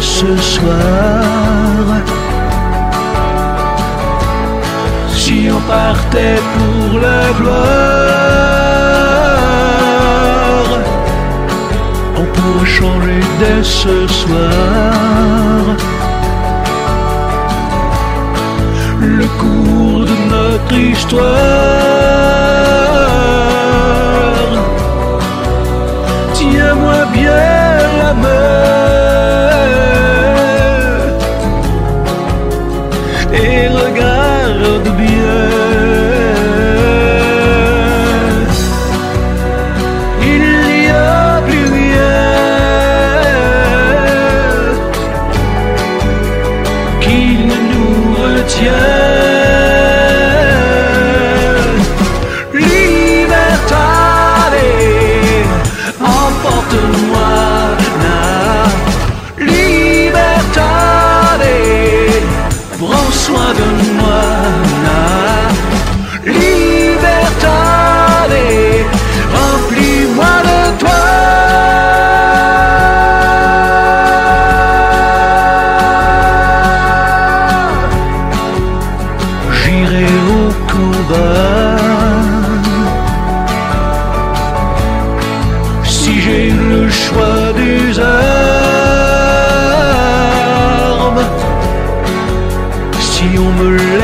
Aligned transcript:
ce 0.00 0.36
soir. 0.36 1.22
Si 5.08 5.48
on 5.52 5.60
partait 5.70 6.40
pour 6.56 6.98
la 6.98 7.30
gloire, 7.38 7.60
on 12.16 12.24
pourrait 12.24 12.66
changer 12.66 13.20
dès 13.38 13.62
ce 13.62 14.08
soir. 14.08 14.50
Le 19.00 19.26
cours 19.40 20.04
de 20.06 20.16
notre 20.34 20.74
histoire. 20.74 21.30
Tiens-moi 26.34 26.98
bien 27.12 27.30
la 28.02 28.12
main 28.14 28.59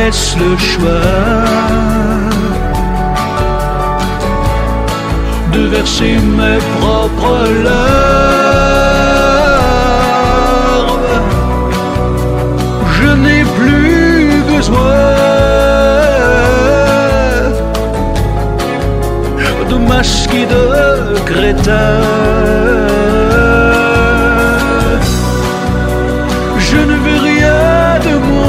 laisse 0.06 0.36
le 0.38 0.56
choix 0.56 1.12
de 5.52 5.62
verser 5.74 6.16
mes 6.38 6.60
propres 6.78 7.38
larmes, 7.66 8.06
je 12.98 13.08
n'ai 13.22 13.42
plus 13.58 14.42
besoin 14.54 15.02
de 19.70 19.76
masques 19.90 20.38
et 20.42 20.48
de 20.56 20.66
crétins. 21.30 22.02
Je 26.68 26.78
ne 26.90 26.96
veux 27.04 27.20
rien 27.32 27.60
de 28.06 28.14
moins 28.30 28.45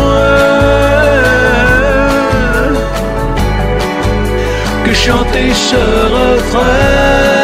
chanter 5.07 5.53
ce 5.53 5.75
refrain. 6.15 7.36